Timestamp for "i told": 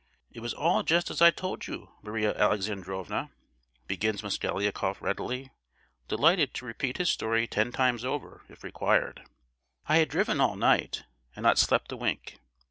1.21-1.67